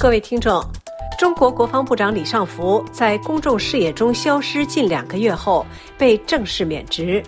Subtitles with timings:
[0.00, 0.64] 各位听众，
[1.18, 5.66] 中国国防部长李尚福在公众视野中消失近两个月后
[5.98, 7.22] 被正式免职。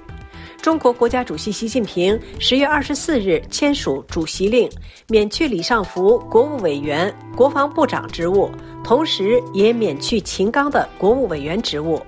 [0.63, 4.71] 中国国家主席习近平十月二十四日签署主席令，
[5.07, 8.51] 免去李尚福国务委员、国防部长职务，
[8.83, 12.01] 同时也免去秦刚的国务委员职务。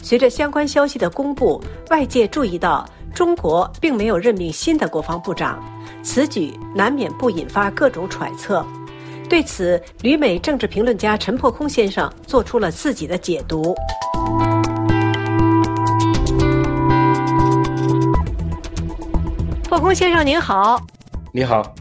[0.00, 5.62] 随着相关消息的公布，外界注意到中国并没有任命新的国防部长，
[6.02, 8.64] 此举难免不引发各种揣测。
[9.30, 13.72] 对此，旅美政治评论家陈破空先生做出了自己的解读。
[19.62, 20.82] 破空先生您好，
[21.32, 21.72] 你好。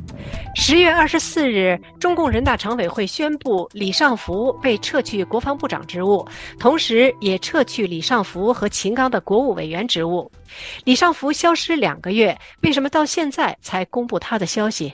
[0.56, 6.24] 十月二十四日，中共人大常委会宣布李尚福被撤去国防部长职务，
[6.60, 10.32] 同时也撤去李尚福和秦刚的国务委员职务。
[10.84, 14.94] 李尚福消失两个月，为什么到现在才公布他的消息？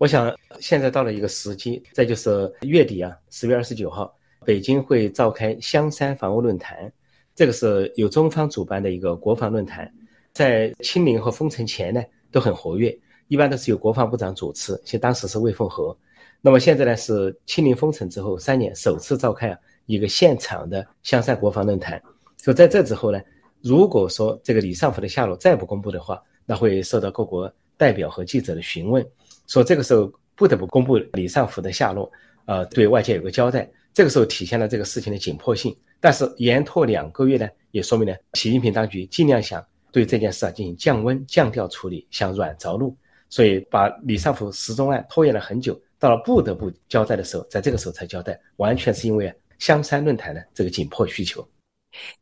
[0.00, 4.10] 我想，现在到了一个时机，再就是月底啊，十月二十九号，
[4.46, 6.90] 北京会召开香山防务论坛，
[7.34, 9.92] 这个是由中方主办的一个国防论坛，
[10.32, 15.94] 在清零和封城前呢，都很活跃，一般都是由国防部长主持，像当时是魏凤和，
[16.40, 22.02] 那么现在呢是清零封城之后三年首次召开啊一个现场的香山国防论坛，
[22.38, 23.20] 所以在这之后呢，
[23.60, 29.06] 如果说这个李尚福的下落再不公布的话，那会受到各国代表和记者的询问。
[29.50, 32.08] 说这个时候不得不公布李尚福的下落，
[32.44, 33.68] 呃，对外界有个交代。
[33.92, 35.76] 这个时候体现了这个事情的紧迫性。
[35.98, 42.96] 但是延拖两个月呢，也说明了，习近平当局尽量想对这件事啊进行降温、降调处理，想软着陆，
[43.28, 51.44] 所以把李尚福失踪案拖延了很久，到了不得不交代的时候，在这个时候才交代，完全是因为香山论坛的这个紧迫需求。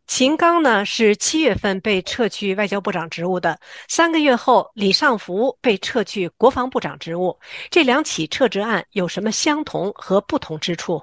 [0.06, 7.38] 秦刚呢是七月份被撤去外交部长职务的，三个月后，李尚福被撤去国防部长职务。
[7.70, 11.02] 这两起撤职案有什么相同和不同之处？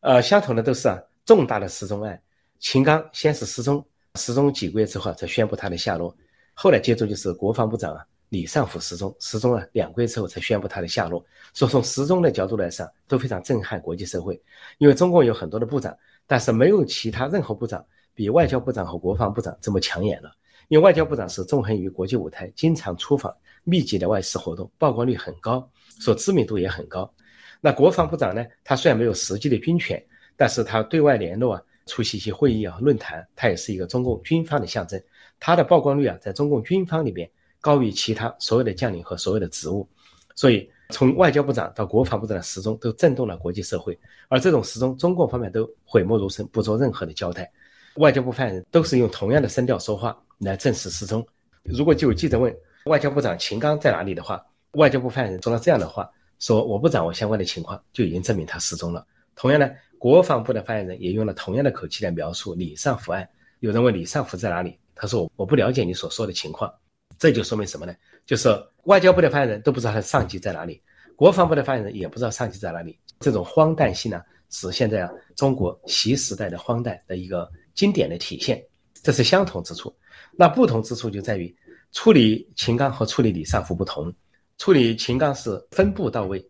[0.00, 2.20] 呃，相同的都是啊重大的失踪案。
[2.60, 3.84] 秦刚先是失踪，
[4.14, 6.14] 失踪几个月之后才宣布他的下落，
[6.54, 11.24] 后来接着就是国防部长啊李尚福失踪，失踪了两个月之后才宣布他的下落。
[11.52, 14.40] 所以从失踪的角度来上，都非常震撼国际社会，
[14.78, 15.92] 因为中共有很多的部长。
[16.30, 20.30] 但是没有其他任何部长比外交部长和国防部长这么抢眼了，
[20.68, 27.12] 因为外交部长是纵横于国际舞台，经常出访，密集的外事活动，曝光率很高，所知名度也很高。
[27.60, 28.46] 那国防部长呢？
[28.62, 30.00] 他虽然没有实际的军权，
[30.36, 35.02] 但是他对外联络啊，出席一些会议啊、论坛，他也是一个中共军方的象征。
[35.40, 37.28] 他的曝光率啊，在中共军方里边
[37.60, 39.88] 高于其他所有的将领和所有的职务，
[40.36, 40.70] 所以。
[40.90, 43.98] 从外交部长到国防部长的失踪，都震动了国际社会。
[44.28, 47.50] 而这种失踪，中共方面都讳莫如深，不做任何的交代。
[47.96, 51.26] 外交部发言人都是用同样的声调说话来证实失踪。
[51.64, 56.08] 如果就有记者问外交部长秦刚在哪里的话，外交部发言人说了这样的话：
[56.38, 59.06] 说我不掌握相关的情况，就已经证明他失踪了。
[59.34, 63.28] 同样呢，国防部的发言人也用了同样的口气来描述李尚福案。
[63.58, 66.72] 有人问李尚福在哪里，他说我不了解你所说的情况。
[67.20, 67.94] 这就说明什么呢？
[68.24, 68.48] 就是
[68.84, 70.82] 外交部的发言人都不知道他的上级在哪里，
[71.14, 72.98] 国防部的发言人也不知道上级在哪里。
[73.20, 78.64] 这种荒诞性呢，是现在啊中国习时代的荒诞的一个经典的体现。
[79.02, 79.94] 这是相同之处。
[80.32, 81.54] 那不同之处就在于
[81.92, 84.10] 处理秦刚和处理李尚福不同。
[84.56, 86.42] 处理秦刚是分步到位，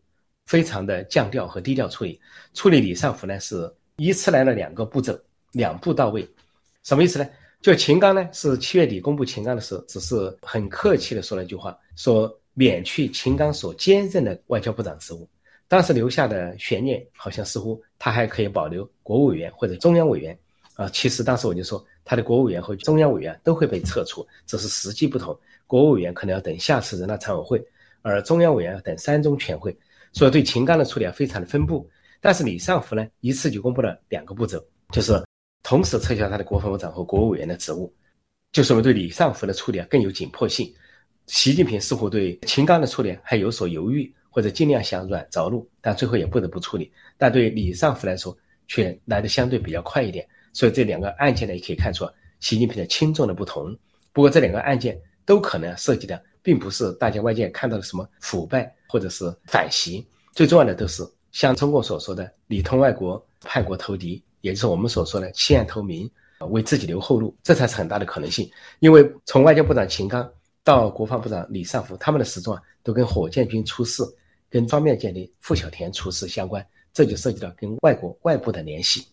[0.46, 2.16] 非常的降调和低调处理；
[2.54, 5.18] 处理李尚福呢，是依次来了两个步骤，
[5.50, 6.28] 两步到位。
[6.84, 7.28] 什么意思呢？
[7.60, 15.28] 就秦刚呢，是七月底公布秦刚的时候，只是很客气的说了一句话，说免去秦刚所兼任的外交部长职务。
[15.68, 20.36] 当时留下的悬念，好像似乎他还可以保留国务委员或者中央委员。
[20.74, 25.38] 啊，其实当时我就说，他的国务委员和中央委员都会被撤除，只是时机不同。
[25.66, 27.62] 国务委员可能要等下次人大常委会，
[28.00, 29.76] 而中央委员要等三中全会。
[30.14, 31.86] 所以对秦刚的处理啊，非常的分布。
[32.22, 35.29] 但是李尚福呢，一次就公布了两个步骤，就是。
[35.70, 37.94] 同时撤销他的国防部长和国务委员的职务，
[38.50, 40.68] 就说明对李尚福的处理啊更有紧迫性。
[41.28, 46.90] 习近平似乎对秦刚的处理还有所犹豫，或者尽量想软着陆，但最后也不得不处理。
[47.16, 48.36] 但对李尚福来说，
[48.66, 50.26] 却来的相对比较快一点。
[50.52, 52.04] 所以这两个案件呢，也可以看出
[52.40, 53.72] 习近平的轻重的不同。
[54.12, 64.20] 不过这两个案件都可能涉及的，并不是大家外界看到的什么腐败或者是反袭，最重要的都是像中共所说的“里通外国，叛国投敌”。
[64.40, 66.10] 也就是我们所说的弃暗投明，
[66.50, 68.50] 为自己留后路，这才是很大的可能性。
[68.78, 70.28] 因为从外交部长秦刚
[70.62, 74.02] 到国防部长李尚福，他们的失踪啊，都跟火箭军出事、
[74.48, 79.06] 跟方面间的傅小田出事相关，这就涉及到跟外国外部的联系。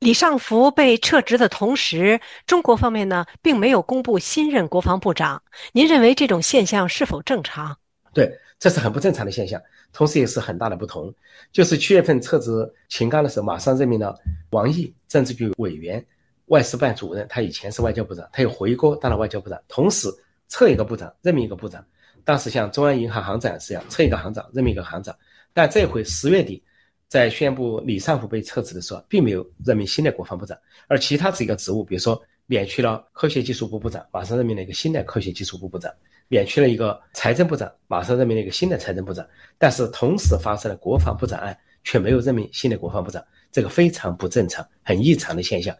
[0.00, 5.40] 李尚福被撤职的同时，中国方面呢，并没有公布新任国防部长。
[5.72, 7.76] 您认为这种现象是否正常？
[8.12, 9.60] 对，这是很不正常的现象，
[9.92, 11.12] 同时也是很大的不同。
[11.52, 12.50] 就是七月份撤职
[12.88, 14.18] 秦刚的时候，马上任命了
[14.50, 16.04] 王毅政治局委员、
[16.46, 20.08] 外事办主任，他以前是外交部长，他又回国当了外交部长，同时
[20.48, 21.84] 撤一个部长，任命一个部长。
[22.24, 25.14] 当时像中央银行行长是这样，撤一个行长，任命一个行长。
[25.52, 26.62] 但这回十月底，
[27.08, 30.56] 在宣布李尚福被撤职的时候，并没有任命新的国防部长，
[30.88, 32.20] 而其他几个职务，比如说。
[32.46, 35.90] 免去了科学技术部部长，马上任命了一个新的科学技术部部长；
[36.28, 39.26] 免去了一个财政部长，马上任命了一个新的财政部长。
[39.58, 45.76] 但是同时发生了国防部长案，却没有任命新的国防部长，这个非常不正常、很异常的现象，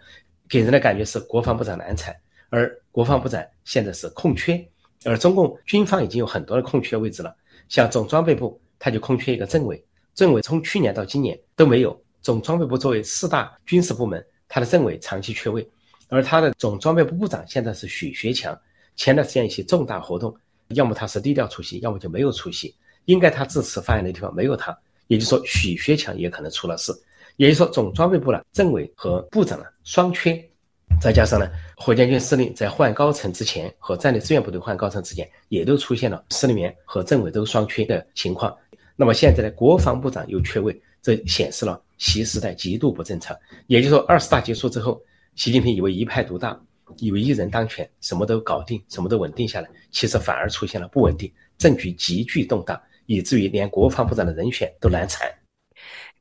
[0.48, 2.14] 给人的感觉是国防部长难产，
[2.50, 4.62] 而国防部长现在是空缺，
[5.04, 7.34] 而中共军方已经有很多的空缺位置了，
[7.68, 11.98] 像总装备部，他就空缺一个政委，政委从去年到今年都没有。
[12.22, 15.68] 总装备部作为四大军事部门，他的政委长期缺位。
[16.08, 18.58] 而他的总装备部部长现在是许学强，
[18.96, 20.34] 前段时间一些重大活动，
[20.68, 22.74] 要么他是低调出席，要么就没有出席。
[23.06, 24.76] 应该他致辞发言的地方没有他，
[25.08, 26.92] 也就是说许学强也可能出了事。
[27.36, 30.42] 也就是说，总装备部呢，政委和部长呢双缺，
[31.00, 38.56] 再加上呢，火箭军司令在换高层之前和战略支援部队换高层之前，也都出现了司令员和政委都双缺的情况。
[38.96, 43.36] 那么现在呢，国防部长又缺位，这显示了习时代极度不正常。
[43.66, 45.00] 也就是说，二十大结束之后。
[45.36, 46.56] 习近平以为一派独大，
[46.98, 55.28] 以为一人当权，什么都搞定，什么都稳定下来，其实反而出现了不稳定，政局急剧动荡，以至于连国防部长的人选都难产。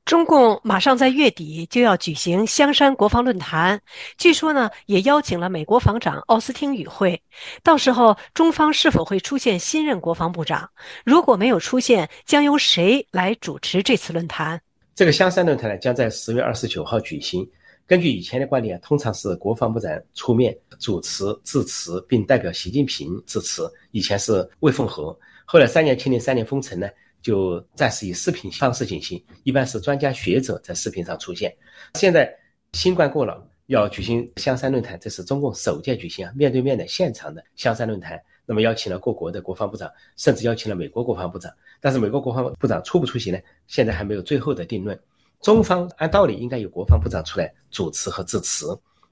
[0.06, 3.80] 中共马上在月底就要举行香山国防论坛，
[4.18, 7.22] 据说呢也邀请了美国防长奥斯汀与会。
[7.64, 10.70] 到时候中方是否会出现新任国防部长？
[11.06, 14.62] 如果没有出现，将由谁来主持这次论坛？
[14.94, 17.50] 这个香山论坛呢，将在十月二十九号举行。
[17.86, 23.70] 根据以前的惯例啊，通常是国防部长出面主持致辞，并代表习近平致辞。
[23.92, 26.90] 以前是魏凤和，后来三年清零、三年封城呢，
[27.22, 31.54] 就暂时以视频方式进行，一般是专家学者在视频上出现。
[31.96, 32.34] 现在
[32.72, 38.20] 新冠过了，要举行香山论坛，这是中共首届举行啊面对面的现场的香山论坛。
[38.46, 41.50] 那么邀请了各国的国防部长，甚至邀请了美国国防部长，
[41.80, 43.40] 但是美国国防部长出不出席呢？
[43.68, 44.98] 现在还没有最后的定论。
[45.44, 48.68] 中方按道理应该由国防部长出来主持和致辞，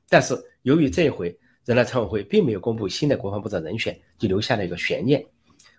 [0.07, 5.23] 但是由于这一回人大常委会并没有公布新的国防部长人选，就留下了一个悬念。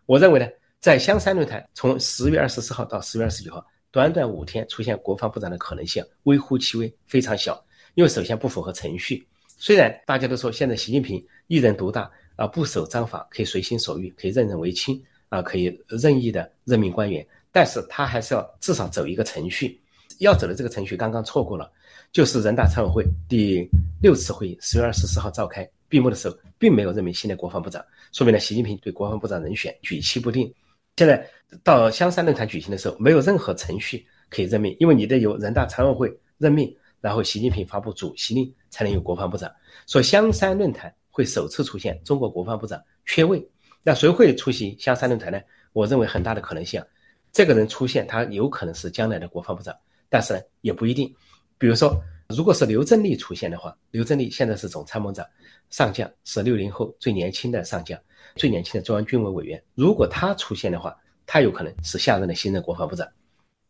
[0.05, 0.47] 我认为呢，
[0.79, 7.65] 在香山论坛从十月二十四号到十月二十九号，短短五天出现国防部长的可能性微乎其微，非常小。
[7.95, 9.27] 因为首先不符合程序，
[9.57, 19.82] 虽然大家都说现在习近平一人独大啊，不守章法，可以随心所欲，可以任人唯亲啊，可以任意的任命官员，但是他还是要至少走一个程序。
[20.23, 21.69] 要走的这个程序刚刚错过了，
[22.13, 23.69] 就是人大常委会第
[24.01, 30.53] 六次会议十月二十四号召开闭幕的时候，并没有任命新的国防部长，说明了习近平对国防部长人选举棋不定。
[30.97, 31.29] 现在
[31.65, 39.51] 到香山论坛举行的时候，没有任何程序可以任命，因为你得由人大常委会任命，然后习近平发布主席令才能有国防部长。
[39.87, 43.45] 所以香山论坛会首次出现中国国防部长缺位，
[43.83, 45.41] 那谁会出席香山论坛呢？
[45.73, 46.87] 我认为很大的可能性啊，
[47.33, 49.75] 这个人出现，他有可能是将来的国防部长。
[50.13, 51.11] 但是呢，也不一定。
[51.57, 51.99] 比如说，
[52.29, 55.27] 如果是刘振利出现的话，刘振利现在是总参谋长，
[55.71, 57.99] 上将是六零后最年轻的上将，
[58.37, 59.63] 最年轻的中央军委委员。
[59.75, 63.09] 如果他出现的话，他有可能是下任的新任国防部长。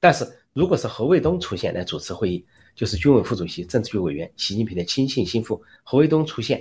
[0.01, 2.45] 但是，如果是何卫东出现来主持会议，
[2.75, 6.61] 就是军委副主席、政治局委员、习近平的亲信心腹，何卫东出现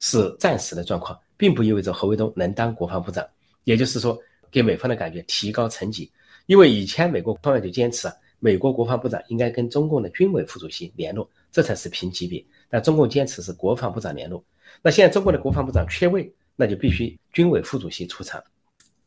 [0.00, 3.24] 是暂时的状况，并不意味着何卫东能当国防部长。
[3.62, 4.18] 也就是说，
[4.50, 6.10] 给美方的感觉提高层级，
[6.46, 8.14] 因为以前美国方面就坚持啊。
[8.40, 12.44] 美国国防部长应该跟中共的军委副主席联络，这才是平级别。
[12.68, 14.42] 但中共坚持是国防部长联络。
[14.82, 18.42] 那现在中国的国防部长缺位，那就必须军委副主席出场。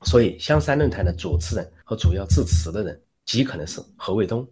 [0.03, 4.47] 所以香山论坛的主持人和主要致辞的人极可能是何卫东。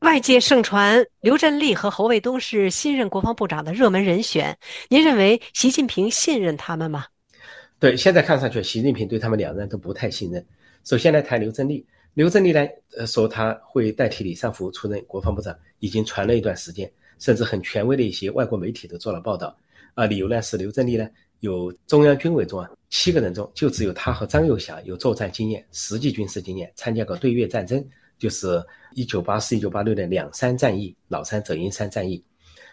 [0.00, 4.58] 外界盛传刘振利和侯卫东是新任国防部长的热门人选，
[4.88, 7.04] 您认为习近平信任他们吗？
[7.78, 10.44] 对，现在看上去习近平对他们两人都不太信任。
[10.82, 11.86] 首先来谈刘振利。
[12.14, 12.64] 刘振利呢，
[12.96, 19.56] 呃，说他会代替李尚福出任国防部长，已经传了一段时间，甚至很权威的一些外国媒体都做了报道。
[19.94, 21.08] 啊，理由呢是刘振利呢
[21.40, 27.84] 有中央军委中啊七个人中就只有他和张又侠有作战经验、实际军事经验，参加过对越战争，
[28.16, 28.62] 就是
[28.94, 32.24] 一九八四、一九八六的两山战役、老山、泽阴山战役。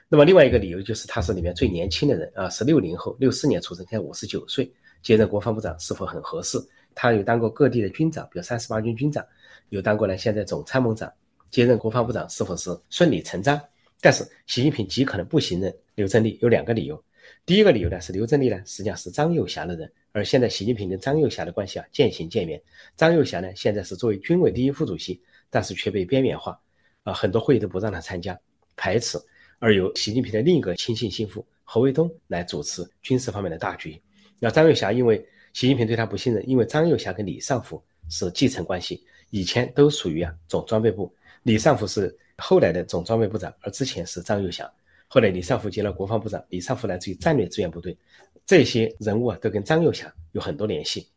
[0.07, 4.71] 那么另外一个理由就是他是里面最年轻的人啊，是六零后，六四年出生，现在五十九岁，
[5.01, 6.59] 接任国防部长是否很合适？
[6.95, 9.25] 他有当过各地的军长，比如三十八军军长，
[9.69, 11.11] 有当过呢现在总参谋长，
[11.49, 13.59] 接任国防部长是否是顺理成章？
[13.99, 17.03] 但是习近平极可能不信任刘振利，有两个理由。
[17.45, 22.61] 第一个理由呢是刘振利呢实际上是张又侠的人，而现在习近平跟张又侠的关系啊渐行渐远。
[22.97, 26.59] 张又侠呢现在是作为军委第一副主席，但是却被边缘化，
[27.03, 28.37] 啊，很多会议都不让他参加，
[28.75, 29.19] 排斥，
[29.59, 33.99] 而由习近平的另一个亲信心腹何卫东来主持军事方面的大局。
[34.39, 44.71] 那张又侠因为习近平对他不信任，因为张又侠跟李尚福是继承关系，以前都属于啊总装备部，李尚福是后来的总装备部长，而之前是张又侠。
[45.07, 47.97] 后来李尚福接了国防部长，李尚福来自于战略支援部队，
[48.45, 51.07] 这些人物啊都跟张又侠有很多联系。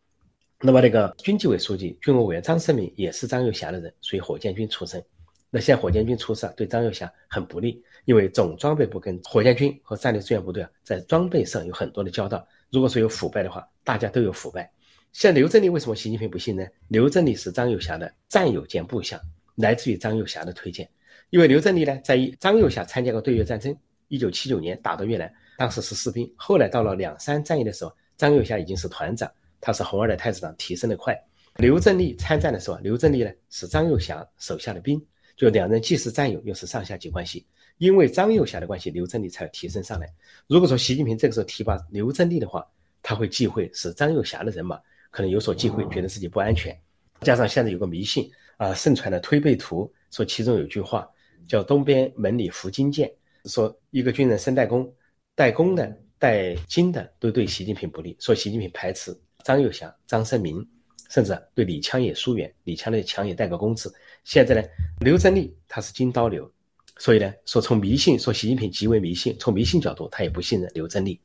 [0.60, 5.00] 那么那个军纪委书记、军委委员张胜民也是张又侠的人，属于火箭军出身。
[5.50, 12.44] 那现在火箭军出事啊，对张又侠很不利，因为总装备部跟火箭军和战略支援部队啊在装备上有很多的交道。
[12.74, 14.68] 如果说有腐败的话，大家都有腐败。
[15.12, 16.66] 像刘振利为什么习近平不信呢？
[16.88, 19.20] 刘振利是张又侠的战友兼部下，
[19.54, 20.90] 来自于张又侠的推荐。
[21.30, 23.72] 因为刘振利呢，在张又侠参加过对越战争，
[24.08, 26.28] 一九七九年打到越南，当时是士兵。
[26.34, 31.16] 后来到了两山战役的时候，张又侠已经是团长，他是红二代太子党，提升的快。
[31.58, 35.00] 刘振利参战的时候，刘振利呢是张又侠手下的兵，
[35.36, 37.46] 就两人既是战友，又是上下级关系。
[37.78, 40.12] 因为张又侠的关系，刘振利才提升上来。
[40.46, 42.66] 如果说习近平这个时候提拔刘振利的话，
[43.02, 46.74] 他会忌讳是张又侠的人马，可能有所忌讳，觉得自己不安全。
[47.20, 51.08] 加上现在有个迷信啊，盛传的推背图说其中有句话。
[51.46, 53.12] 叫东边门里伏金剑，
[53.44, 54.90] 说一个军人升代功，
[55.34, 59.14] 代功的、带金的都对习近平不利，说习近平排斥
[59.44, 60.66] 张又侠、张胜民，
[61.10, 63.94] 甚至对李强也疏远，李强的强也带个公字。
[64.24, 64.66] 现在呢，
[65.00, 66.50] 刘振利他是金刀刘，
[66.98, 71.20] 所以呢，说从迷信说习近平极为迷信，从迷信角度他也不信任刘振利，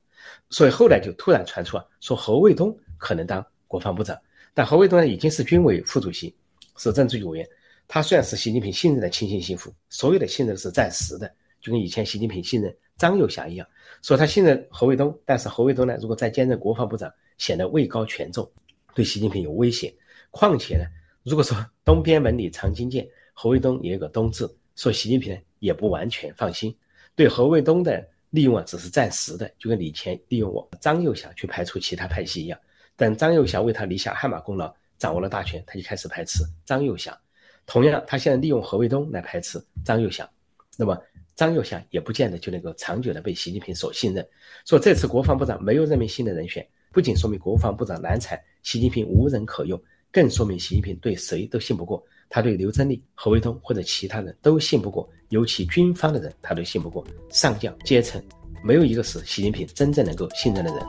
[0.49, 4.19] 所以后来就突然传出啊，说何卫东可能当国防部长，
[4.53, 6.35] 但何卫东呢已经是军委副主席，
[6.77, 7.47] 是政治局委员。
[7.87, 13.67] 他虽然是习近平信任的亲信心腹，所有的信任是暂时的，就跟以前习近平信任张又侠一样，
[14.01, 18.47] 说他信任何卫东，但是何卫东呢，如果再兼任国防部长，显得位高权重，
[18.93, 19.93] 对习近平有威胁。
[20.29, 20.85] 况且呢，
[21.23, 26.73] 如果说东边门里藏金剑，何卫东也有个东字，说习近平也不完全放心，
[27.13, 32.57] 对何卫东的利用啊，只是暂时的，就跟以前利用我张又侠去排除其他派系一样。
[32.95, 37.19] 等张又侠为他立下汗马功劳，掌握了大权，他就开始排斥张又侠。
[37.65, 40.29] 同样，他现在利用何卫东来排斥张又侠，
[40.77, 40.97] 那么
[41.35, 44.25] 张又侠也不见得就能够长久的被习近平所信任。
[44.65, 49.77] 说这次国防部长没有任命新的人选，不仅说明国防部长难产，习近平无人可用，
[50.09, 52.01] 更说明习近平对谁都信不过。
[52.29, 57.03] 他对刘振利、何卫东或者其他人都信不过，尤其军方的人他都信不过。
[57.29, 58.21] 上将阶层
[58.63, 60.85] 没有一个是习近平真正能够信任的人。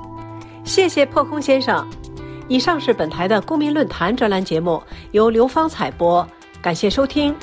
[0.64, 1.88] 谢谢破空先生。
[2.48, 4.82] 以上是本台的公民论坛专栏节目，
[5.12, 6.28] 由刘芳采播。
[6.60, 7.34] 感谢收听。